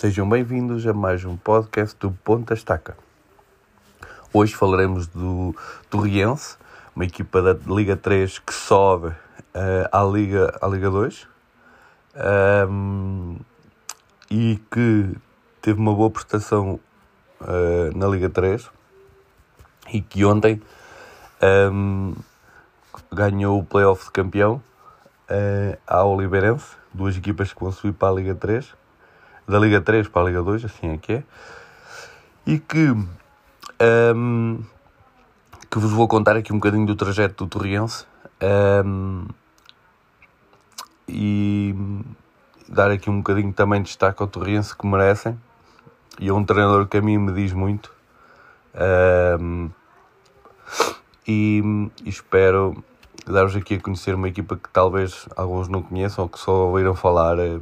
[0.00, 2.96] Sejam bem-vindos a mais um podcast do Ponta Estaca.
[4.32, 5.52] Hoje falaremos do
[5.90, 6.56] Torriense,
[6.94, 9.16] uma equipa da Liga 3 que sobe uh,
[9.90, 11.26] à, Liga, à Liga 2
[12.70, 13.40] um,
[14.30, 15.16] e que
[15.60, 16.78] teve uma boa prestação
[17.40, 18.70] uh, na Liga 3
[19.92, 20.62] e que ontem
[21.72, 22.14] um,
[23.12, 24.62] ganhou o playoff de campeão
[25.28, 28.78] uh, ao Oliveirense, duas equipas que vão subir para a Liga 3,
[29.48, 31.22] da Liga 3 para a Liga 2, assim é que é,
[32.46, 32.90] e que,
[34.14, 34.62] um,
[35.70, 38.04] que vos vou contar aqui um bocadinho do trajeto do Torriense
[38.84, 39.26] um,
[41.08, 41.74] e
[42.68, 45.38] dar aqui um bocadinho também de destaque ao Torriense que merecem,
[46.20, 47.92] e é um treinador que a mim me diz muito.
[49.40, 49.70] Um,
[51.26, 51.62] e,
[52.04, 52.82] espero
[53.26, 56.94] dar-vos aqui a conhecer uma equipa que talvez alguns não conheçam ou que só ouviram
[56.94, 57.60] falar eh,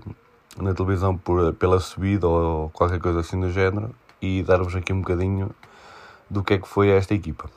[0.61, 5.01] na televisão por, pela subida ou qualquer coisa assim do género e dar-vos aqui um
[5.01, 5.51] bocadinho
[6.29, 7.49] do que é que foi esta equipa.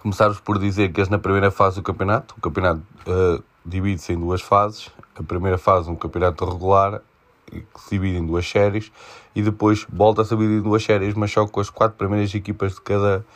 [0.00, 2.34] Começar-vos por dizer que és na primeira fase do campeonato.
[2.38, 4.90] O campeonato uh, divide-se em duas fases.
[5.18, 7.02] A primeira fase, um campeonato regular,
[7.46, 8.92] que se divide em duas séries,
[9.34, 12.74] e depois volta a dividir em duas séries, mas só com as quatro primeiras equipas
[12.74, 13.26] de cada,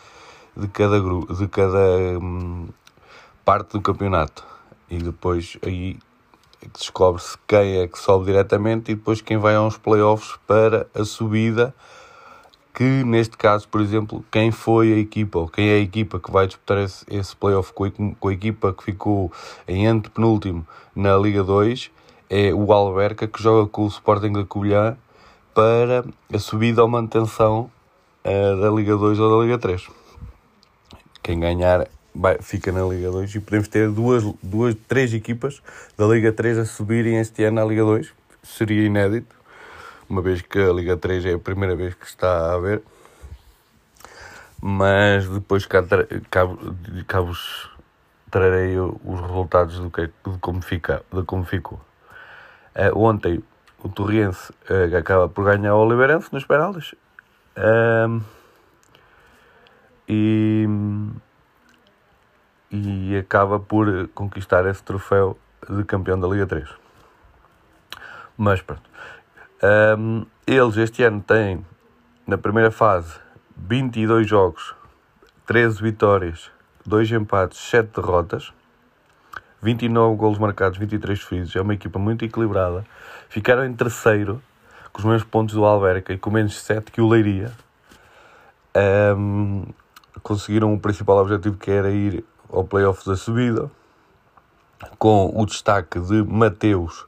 [0.56, 1.78] de cada, grupo, de cada
[2.20, 2.68] hum,
[3.44, 4.44] parte do campeonato.
[4.88, 5.98] E depois aí
[6.68, 11.04] descobre-se quem é que sobe diretamente e depois quem vai a uns playoffs para a
[11.04, 11.74] subida.
[12.74, 16.30] Que neste caso, por exemplo, quem foi a equipa ou quem é a equipa que
[16.30, 19.30] vai disputar esse, esse playoff com a, com a equipa que ficou
[19.68, 21.90] em antepenúltimo na Liga 2
[22.30, 24.96] é o Alberca que joga com o Sporting da Covilhã
[25.54, 26.02] para
[26.32, 27.70] a subida ou manutenção
[28.24, 29.86] uh, da Liga 2 ou da Liga 3.
[31.22, 35.62] Quem ganhar vai, fica na Liga 2 e podemos ter duas, duas, três equipas
[35.96, 38.12] da Liga 3 a subirem este ano à Liga 2.
[38.42, 39.34] Seria inédito,
[40.08, 42.82] uma vez que a Liga 3 é a primeira vez que está a haver.
[44.60, 45.82] Mas depois cá,
[46.30, 46.42] cá,
[47.06, 47.70] cá vos
[48.30, 51.80] trarei os resultados do que, de, como fica, de como ficou.
[52.74, 53.42] Uh, ontem
[53.82, 56.94] o Torriense uh, acaba por ganhar o Oliveirense nos penaltis.
[57.56, 58.22] Uh,
[60.08, 60.66] e,
[62.72, 65.38] e acaba por conquistar esse troféu
[65.68, 66.68] de campeão da Liga 3.
[68.36, 68.82] Mas pronto.
[69.98, 71.64] Um, eles este ano têm,
[72.26, 73.14] na primeira fase,
[73.56, 74.74] 22 jogos,
[75.46, 76.50] 13 vitórias,
[76.86, 78.52] 2 empates, 7 derrotas.
[79.60, 81.54] 29 golos marcados, 23 feridos.
[81.54, 82.84] É uma equipa muito equilibrada.
[83.28, 84.42] Ficaram em terceiro,
[84.92, 87.52] com os mesmos pontos do Alverca e com menos 7 que o Leiria.
[89.16, 89.66] Um,
[90.22, 93.70] conseguiram o principal objetivo que era ir ao playoff da subida,
[94.98, 97.06] com o destaque de Mateus,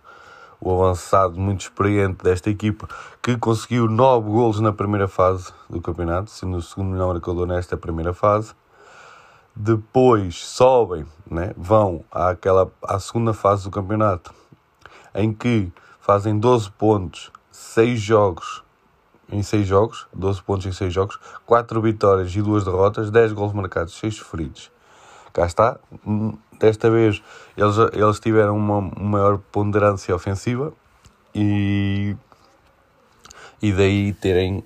[0.60, 2.88] o avançado muito experiente desta equipa,
[3.22, 7.76] que conseguiu 9 golos na primeira fase do campeonato, sendo o segundo melhor marcador nesta
[7.76, 8.54] primeira fase
[9.54, 11.52] depois sobem, né?
[11.56, 14.34] vão àquela, à segunda fase do campeonato,
[15.14, 18.64] em que fazem 12 pontos, 6 jogos,
[19.30, 23.52] em 6 jogos, 12 pontos em 6 jogos, 4 vitórias e 2 derrotas, 10 gols
[23.52, 24.73] marcados, 6 feridos.
[25.34, 25.80] Cá está,
[26.60, 27.20] desta vez
[27.56, 30.72] eles, eles tiveram uma maior ponderância ofensiva
[31.34, 32.14] e,
[33.60, 34.62] e daí terem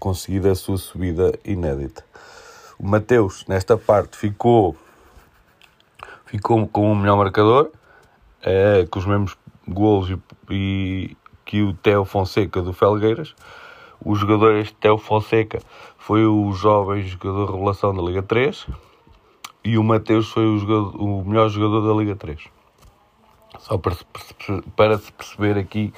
[0.00, 2.04] conseguido a sua subida inédita.
[2.76, 4.76] O Mateus, nesta parte, ficou,
[6.26, 7.70] ficou com o melhor marcador,
[8.42, 9.38] é, com os mesmos
[9.68, 10.18] golos e,
[10.50, 13.32] e, que o Teo Fonseca do Felgueiras.
[14.04, 15.60] O jogador, este Teo Fonseca,
[15.96, 18.66] foi o jovem jogador revelação da Liga 3
[19.64, 22.40] e o Mateus foi o, jogador, o melhor jogador da Liga 3.
[23.58, 24.04] Só para se,
[24.76, 25.92] para se perceber aqui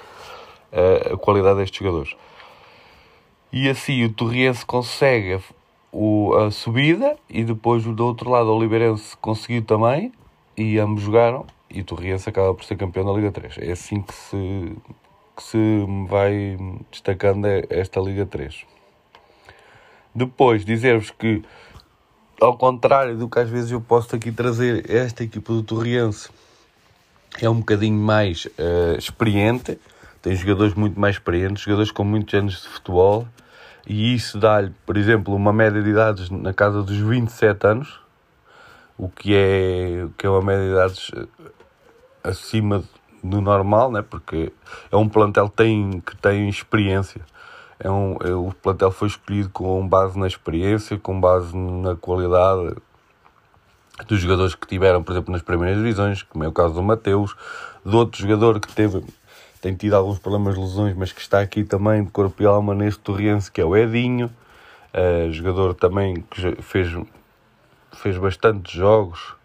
[0.73, 2.17] uh, a qualidade destes jogadores.
[3.53, 5.39] E assim o Torriense consegue
[5.93, 10.10] o, a subida e depois do outro lado o Oliveirense conseguiu também
[10.57, 13.59] e ambos jogaram e o Torriense acaba por ser campeão da Liga 3.
[13.59, 14.77] É assim que se,
[15.36, 16.57] que se vai
[16.91, 18.65] destacando esta Liga 3.
[20.15, 21.42] Depois, dizer-vos que,
[22.42, 26.28] ao contrário do que às vezes eu posso aqui trazer, esta equipa do Torriense
[27.41, 29.78] é um bocadinho mais uh, experiente,
[30.21, 33.28] tem jogadores muito mais experientes, jogadores com muitos anos de futebol,
[33.86, 38.00] e isso dá-lhe, por exemplo, uma média de idades na casa dos 27 anos,
[38.98, 41.27] o que é, que é uma média de idades eh,
[42.24, 42.83] acima
[43.22, 44.03] do normal, né?
[44.03, 44.53] porque
[44.91, 47.21] é um plantel tem, que tem experiência.
[47.83, 52.77] É um, é, o plantel foi escolhido com base na experiência, com base na qualidade
[54.07, 57.34] dos jogadores que tiveram, por exemplo, nas primeiras divisões, como é o caso do Mateus,
[57.84, 59.03] de outro jogador que teve
[59.63, 62.75] tem tido alguns problemas de lesões, mas que está aqui também de corpo e alma
[62.75, 64.29] neste Torrense, que é o Edinho,
[64.93, 66.93] uh, jogador também que fez,
[67.93, 69.37] fez bastantes jogos,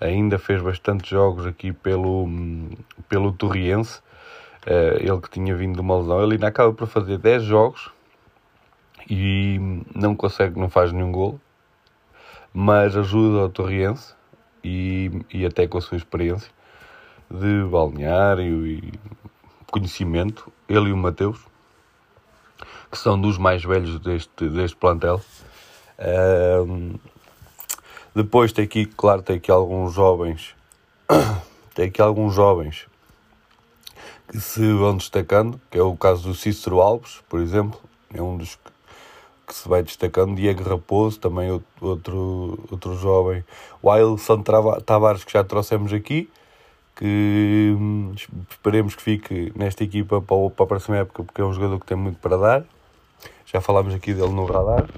[0.00, 2.26] ainda fez bastantes jogos aqui pelo,
[3.06, 4.00] pelo Torriense,
[4.66, 7.90] ele que tinha vindo de uma lesão, ele ainda acaba por fazer 10 jogos
[9.08, 9.58] e
[9.94, 11.40] não consegue, não faz nenhum gol,
[12.52, 14.14] mas ajuda o Torriense
[14.64, 16.50] e, e até com a sua experiência
[17.30, 18.92] de balneário e
[19.70, 21.38] conhecimento, ele e o Mateus,
[22.90, 25.20] que são dos mais velhos deste, deste plantel.
[26.66, 26.94] Um,
[28.14, 30.54] depois tem aqui, claro, tem aqui alguns jovens,
[31.74, 32.86] tem aqui alguns jovens
[34.28, 37.80] que se vão destacando, que é o caso do Cícero Alves, por exemplo,
[38.12, 38.72] é um dos que,
[39.46, 41.50] que se vai destacando, Diego Raposo, também
[41.80, 43.44] outro, outro jovem,
[43.80, 44.42] o Ailson
[44.84, 46.28] Tavares, que já trouxemos aqui,
[46.96, 48.14] que hum,
[48.50, 51.86] esperemos que fique nesta equipa para, para a próxima época, porque é um jogador que
[51.86, 52.64] tem muito para dar.
[53.44, 54.88] Já falámos aqui dele no radar.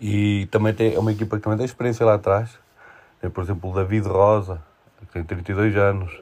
[0.00, 2.50] E também tem, é uma equipa que também tem experiência lá atrás.
[3.20, 4.60] Tem, por exemplo, o David Rosa,
[5.00, 6.12] que tem 32 anos.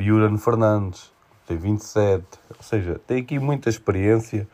[0.00, 1.12] O Juran Fernandes,
[1.46, 2.24] tem 27.
[2.48, 4.48] Ou seja, tem aqui muita experiência.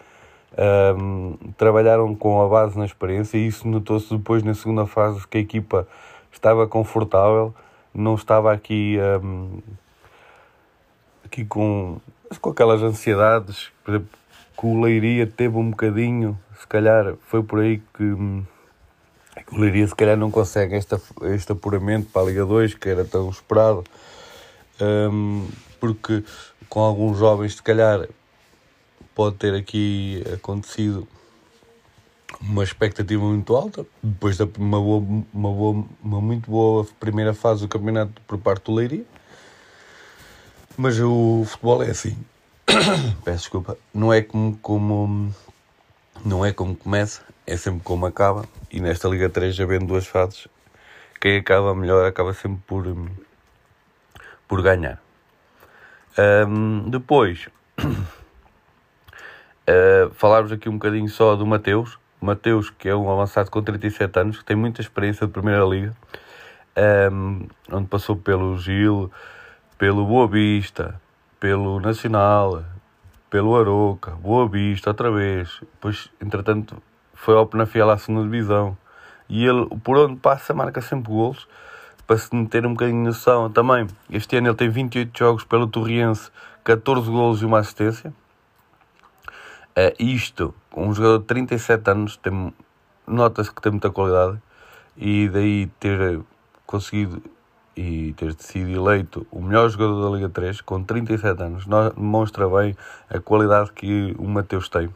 [0.98, 5.38] Um, trabalharam com a base na experiência e isso notou-se depois na segunda fase que
[5.38, 5.87] a equipa
[6.32, 7.54] estava confortável
[7.94, 9.58] não estava aqui, um,
[11.25, 12.00] aqui com,
[12.40, 14.19] com aquelas ansiedades, por exemplo,
[14.58, 18.16] que o Leiria teve um bocadinho, se calhar foi por aí que,
[19.46, 22.88] que o Leiria se calhar não consegue esta, este apuramento para a Liga 2, que
[22.88, 23.84] era tão esperado,
[24.81, 25.49] um,
[25.81, 26.23] porque
[26.69, 28.08] com alguns jovens se calhar
[29.14, 31.08] pode ter aqui acontecido
[32.40, 37.62] uma expectativa muito alta, depois de uma, boa, uma, boa, uma muito boa primeira fase
[37.62, 39.05] do campeonato por parte do Leiria.
[40.76, 42.17] Mas o futebol é assim.
[43.25, 43.79] Peço desculpa.
[43.94, 45.34] Não é como, como
[46.25, 48.44] não é como começa, é sempre como acaba.
[48.70, 50.46] E nesta Liga 3 já vendo duas fases,
[51.20, 52.87] quem acaba melhor acaba sempre por,
[54.48, 55.00] por ganhar.
[56.19, 57.48] Um, depois,
[57.78, 58.06] uh,
[60.16, 64.38] falarmos aqui um bocadinho só do Mateus, Mateus, que é um avançado com 37 anos,
[64.38, 65.94] que tem muita experiência de Primeira Liga,
[67.12, 69.10] um, onde passou pelo Gil,
[69.78, 71.00] pelo Boa Vista,
[71.38, 72.64] pelo Nacional,
[73.28, 75.58] pelo Aroca, Boa Vista, outra vez.
[75.60, 76.82] Depois, entretanto,
[77.12, 78.76] foi ao Penafiel à segunda divisão.
[79.28, 81.46] E ele, por onde passa, marca sempre golos,
[82.06, 83.87] para se meter um bocadinho noção também.
[84.11, 86.31] Este ano ele tem 28 jogos pelo Torriense,
[86.64, 88.12] 14 golos e uma assistência.
[89.76, 92.55] Uh, isto, um jogador de 37 anos, tem,
[93.06, 94.41] nota-se que tem muita qualidade
[94.97, 96.20] e daí ter
[96.67, 97.23] conseguido
[97.76, 102.75] e ter sido eleito o melhor jogador da Liga 3 com 37 anos demonstra bem
[103.11, 104.88] a qualidade que o Mateus tem.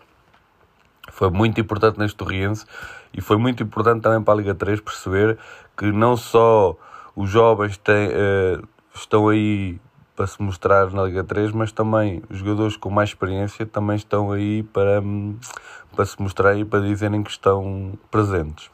[1.11, 2.65] Foi muito importante neste Torriense
[3.12, 5.37] e foi muito importante também para a Liga 3 perceber
[5.77, 6.75] que não só
[7.21, 9.79] os jovens têm, uh, estão aí
[10.17, 14.33] para se mostrar na Liga 3, mas também os jogadores com mais experiência também estão
[14.33, 15.37] aí para, hum,
[15.95, 18.71] para se mostrar e para dizerem que estão presentes.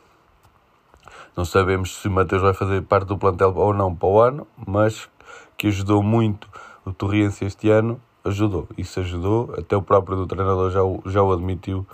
[1.37, 4.47] Não sabemos se o Mateus vai fazer parte do plantel ou não para o ano,
[4.67, 5.09] mas
[5.57, 6.49] que ajudou muito
[6.85, 8.69] o Torriense este ano, ajudou.
[8.79, 11.87] Isso ajudou, até o próprio do treinador já o, já o admitiu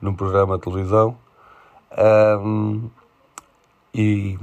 [0.00, 1.16] num programa de televisão.
[2.40, 2.88] Um,
[3.92, 4.38] e,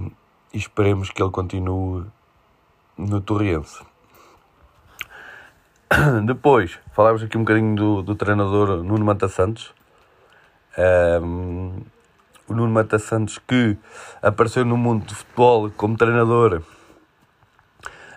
[0.56, 2.06] e esperemos que ele continue
[2.98, 3.84] no Torriense.
[6.26, 9.74] Depois, falámos aqui um bocadinho do, do treinador Nuno Mata Santos.
[11.22, 11.82] Um,
[12.48, 13.78] o Nuno Mata Santos que
[14.22, 16.64] apareceu no mundo do futebol como treinador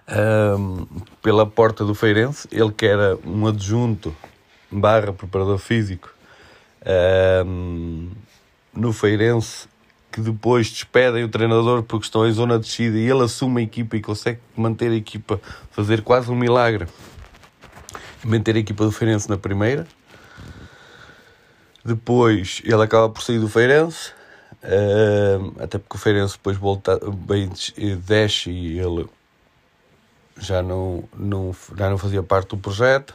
[0.09, 0.87] um,
[1.21, 2.47] pela porta do Feirense.
[2.53, 4.15] Ele que era um adjunto
[4.71, 6.09] barra preparador físico
[7.45, 8.13] um,
[8.73, 9.67] no Feirense
[10.19, 13.65] que depois despedem o treinador porque estão em zona de descida e ele assume a
[13.65, 16.89] equipa e consegue manter a equipa, fazer quase um milagre
[18.25, 19.87] manter a equipa do Feirense na primeira.
[21.85, 24.11] Depois ele acaba por sair do Feirense,
[24.65, 27.49] uh, até porque o Feirense depois volta, bem,
[28.05, 29.07] desce e ele
[30.37, 33.15] já não, não, já não fazia parte do projeto.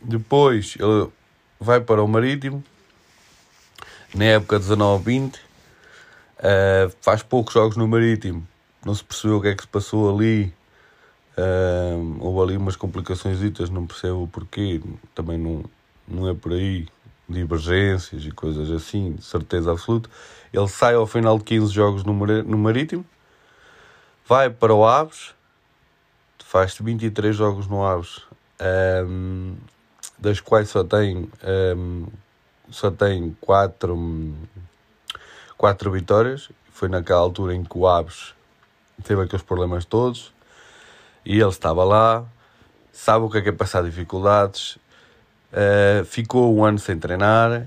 [0.00, 1.08] Depois ele
[1.58, 2.62] vai para o Marítimo,
[4.14, 5.47] na época 19-20,
[6.38, 8.46] uh, faz poucos jogos no Marítimo,
[8.84, 10.52] não se percebeu o que é que se passou ali.
[11.36, 13.38] Uh, houve ali umas complicações
[13.70, 14.80] não percebo o porquê,
[15.14, 15.64] também não,
[16.06, 16.88] não é por aí,
[17.28, 20.10] divergências e coisas assim, de certeza absoluta.
[20.52, 23.04] Ele sai ao final de 15 jogos no, no Marítimo,
[24.26, 25.32] vai para o Aves,
[26.38, 28.22] faz 23 jogos no Aves
[29.06, 29.56] um,
[30.18, 31.28] das quais só tem,
[31.76, 32.06] um,
[32.70, 33.96] só tem quatro,
[35.58, 36.48] quatro vitórias.
[36.72, 38.32] Foi naquela altura em que o Aves
[39.02, 40.32] teve aqueles problemas todos.
[41.26, 42.24] E ele estava lá,
[42.92, 44.78] sabe o que é, que é passar dificuldades,
[45.52, 47.66] uh, ficou um ano sem treinar,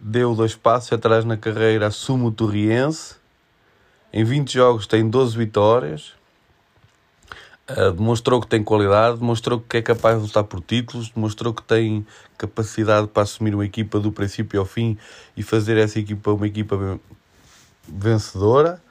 [0.00, 3.16] deu dois passos atrás na carreira, assume o Torriense,
[4.12, 6.14] em 20 jogos tem 12 vitórias,
[7.68, 11.62] uh, demonstrou que tem qualidade, demonstrou que é capaz de lutar por títulos, demonstrou que
[11.62, 12.06] tem
[12.38, 14.96] capacidade para assumir uma equipa do princípio ao fim
[15.36, 16.98] e fazer essa equipa uma equipa
[17.86, 18.82] vencedora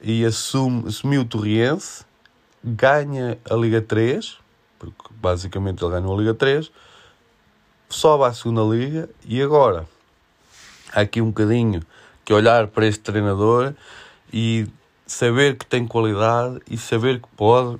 [0.00, 2.04] e assume, assumiu o Torriense,
[2.62, 4.38] ganha a Liga 3,
[4.78, 6.70] porque basicamente ele ganhou a Liga 3,
[7.88, 9.88] sobe à segunda Liga e agora?
[10.92, 11.82] Há aqui um bocadinho
[12.24, 13.74] que olhar para este treinador
[14.32, 14.66] e
[15.06, 17.78] saber que tem qualidade e saber que pode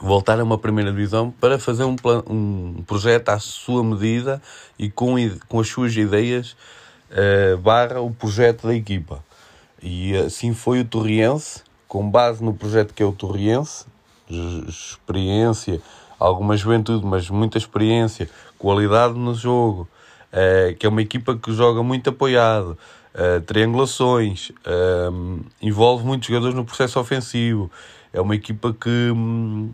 [0.00, 4.40] voltar a uma primeira divisão para fazer um, plan, um projeto à sua medida
[4.78, 5.16] e com,
[5.48, 6.56] com as suas ideias
[7.62, 9.24] barra o projeto da equipa.
[9.82, 13.86] E assim foi o Torriense, com base no projeto que é o Torriense,
[14.68, 15.80] experiência,
[16.18, 19.88] alguma juventude, mas muita experiência, qualidade no jogo,
[20.32, 22.76] uh, que é uma equipa que joga muito apoiado,
[23.46, 27.70] triangulações, uh, envolve muitos jogadores no processo ofensivo.
[28.12, 29.72] É uma equipa que um,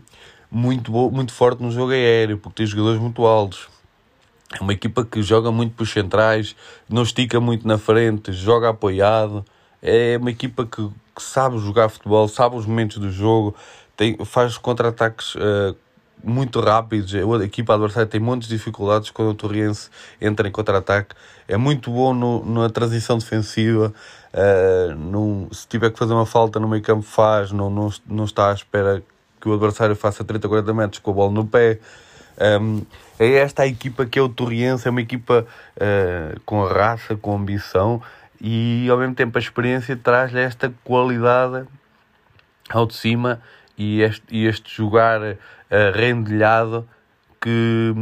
[0.49, 3.67] muito, muito forte no jogo aéreo, porque tem jogadores muito altos.
[4.53, 6.55] É uma equipa que joga muito para os centrais,
[6.87, 9.43] não estica muito na frente, joga apoiado.
[9.81, 13.55] É uma equipa que, que sabe jogar futebol, sabe os momentos do jogo,
[13.97, 15.75] tem, faz contra-ataques uh,
[16.23, 17.13] muito rápidos.
[17.13, 19.89] A equipa adversária tem muitas dificuldades quando o Torriense
[20.21, 21.15] entra em contra-ataque.
[21.47, 23.93] É muito bom no, na transição defensiva.
[24.33, 27.51] Uh, num, se tiver que fazer uma falta no meio campo, faz.
[27.51, 29.03] Não, não, não está à espera
[29.39, 31.79] que o adversário faça 30, 40 metros com a bola no pé.
[32.39, 32.81] Um,
[33.19, 34.87] é esta a equipa que é o Torriense.
[34.87, 38.01] É uma equipa uh, com raça, com ambição
[38.41, 41.65] e ao mesmo tempo a experiência traz-lhe esta qualidade
[42.69, 43.41] ao de cima
[43.77, 45.35] e este, e este jogar uh,
[45.93, 46.87] rendilhado
[47.41, 47.93] que,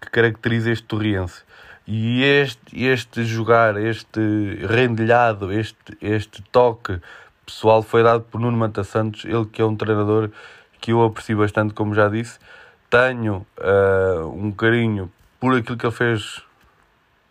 [0.00, 1.42] que caracteriza este Torriense.
[1.86, 4.20] E este, este jogar, este
[4.66, 7.00] rendilhado, este, este toque
[7.44, 10.30] pessoal foi dado por Nuno Manta Santos, ele que é um treinador
[10.80, 12.38] que eu aprecio bastante, como já disse.
[12.88, 16.42] Tenho uh, um carinho por aquilo que ele fez,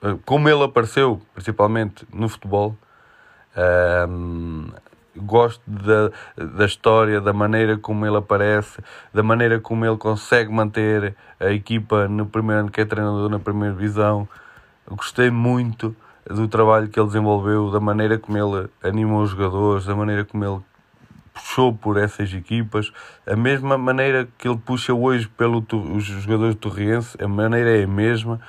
[0.01, 2.75] uh, como ele apareceu, principalmente no futebol.
[3.55, 4.73] Uh,
[5.15, 8.81] gosto da, da história, da maneira como ele aparece,
[9.13, 13.39] da maneira como ele consegue manter a equipa no primeiro ano que é treinador na
[13.39, 14.27] primeira divisão.
[14.87, 15.95] Gostei muito
[16.25, 20.43] do trabalho que ele desenvolveu, da maneira como ele animou os jogadores, da maneira como
[20.43, 20.61] ele
[21.35, 22.91] puxou por essas equipas,
[23.27, 25.65] a mesma maneira que ele puxa hoje pelos
[26.03, 26.71] jogadores do
[27.19, 28.39] a maneira é a mesma.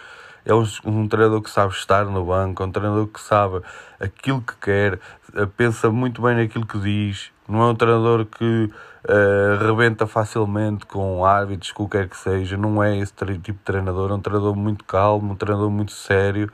[0.44, 3.62] É um, um, treinador que sabe estar no banco, é um treinador que sabe
[3.98, 5.00] aquilo que quer,
[5.34, 8.70] eh, pensa muito bem naquilo que diz, não é um treinador que
[9.08, 14.14] uh, rebenta facilmente com árbitros, o que seja, não é esse tipo de treinador, é
[14.14, 16.48] um treinador muito calmo, um treinador muito sério,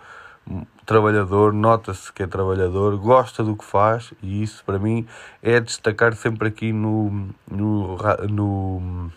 [0.84, 5.06] trabalhador, nota-se que é trabalhador, gosta do que faz e isso para mim
[5.42, 7.96] é destacar sempre aqui no, no,
[8.28, 9.12] no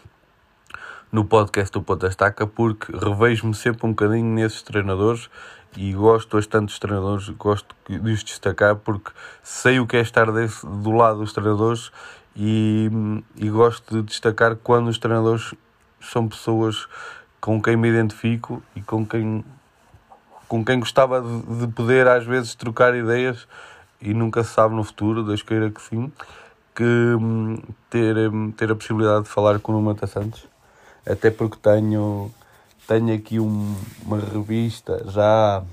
[1.11, 5.29] no podcast do Ponta Estaca porque revejo-me sempre um bocadinho nesses treinadores
[5.77, 10.31] e gosto bastante dos treinadores, gosto de os destacar porque sei o que é estar
[10.31, 11.91] desse, do lado dos treinadores
[12.35, 12.89] e,
[13.35, 15.53] e gosto de destacar quando os treinadores
[16.01, 16.87] são pessoas
[17.39, 19.43] com quem me identifico e com quem,
[20.47, 23.47] com quem gostava de, de poder às vezes trocar ideias
[24.01, 26.11] e nunca se sabe no futuro, Deus queira que sim,
[26.75, 27.57] que hum,
[27.89, 30.47] ter, hum, ter a possibilidade de falar com o Mata Santos.
[31.05, 32.31] Até porque tenho,
[32.87, 35.63] tenho aqui um, uma revista já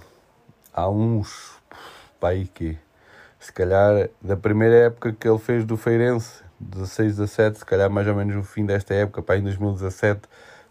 [0.72, 1.52] há uns,
[2.20, 2.78] pai que
[3.40, 8.06] se calhar da primeira época que ele fez do Feirense, 16, 17, se calhar mais
[8.06, 10.22] ou menos no fim desta época, pai, em 2017,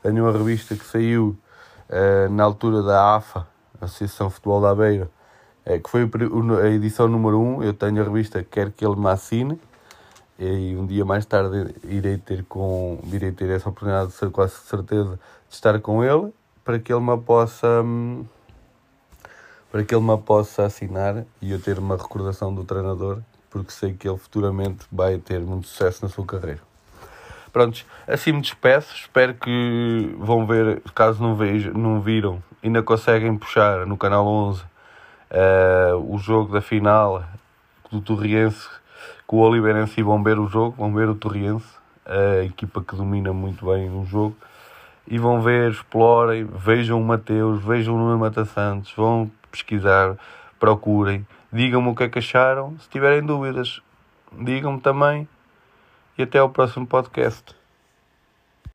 [0.02, 1.38] tenho uma revista que saiu
[1.90, 3.46] uh, na altura da AFA,
[3.82, 5.10] Associação Futebol da Beira,
[5.66, 6.10] uh, que foi
[6.64, 9.60] a edição número 1, eu tenho a revista Quer que ele me assine,
[10.40, 14.56] e um dia mais tarde irei ter com irei ter essa oportunidade de ser quase
[14.56, 16.34] certeza de estar com ele
[16.64, 17.68] para que ele me possa
[19.72, 23.20] para que ele me possa assinar e eu ter uma recordação do treinador
[23.52, 26.71] porque sei que ele futuramente vai ter muito sucesso na sua carreira.
[27.52, 28.96] Prontos, assim me despeço.
[28.96, 34.62] Espero que vão ver, caso não, vejam, não viram, ainda conseguem puxar no canal 11
[34.62, 34.66] uh,
[35.32, 37.24] eh, o jogo da final
[37.92, 38.68] do Torriense
[39.32, 41.66] com o Oliveirense e vão ver o jogo, vão ver o Torriense,
[42.06, 44.36] a equipa que domina muito bem o jogo.
[45.08, 50.18] e vão ver, explorem, vejam o Mateus, vejam o Nuno Mata Santos, vão pesquisar,
[50.60, 53.82] procurem, digam-me o que é que acharam, se tiverem dúvidas,
[54.34, 55.28] digam-me também
[56.22, 57.61] e até ao próximo podcast.